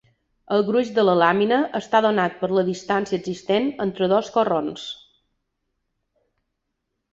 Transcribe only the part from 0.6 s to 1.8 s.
gruix de la làmina